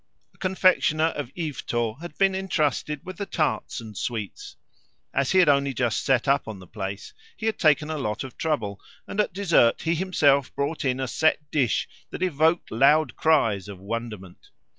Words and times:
A 0.33 0.37
confectioner 0.39 1.09
of 1.15 1.31
Yvetot 1.35 2.01
had 2.01 2.17
been 2.17 2.33
intrusted 2.33 3.05
with 3.05 3.17
the 3.17 3.27
tarts 3.27 3.79
and 3.79 3.95
sweets. 3.95 4.55
As 5.13 5.29
he 5.31 5.37
had 5.37 5.47
only 5.47 5.75
just 5.75 6.03
set 6.03 6.27
up 6.27 6.47
on 6.47 6.57
the 6.57 6.65
place, 6.65 7.13
he 7.37 7.45
had 7.45 7.59
taken 7.59 7.91
a 7.91 7.99
lot 7.99 8.23
of 8.23 8.35
trouble, 8.35 8.81
and 9.05 9.21
at 9.21 9.31
dessert 9.31 9.83
he 9.83 9.93
himself 9.93 10.55
brought 10.55 10.83
in 10.83 10.99
a 10.99 11.07
set 11.07 11.51
dish 11.51 11.87
that 12.09 12.23
evoked 12.23 12.71
loud 12.71 13.15
cries 13.15 13.67
of 13.67 13.77
wonderment. 13.79 14.49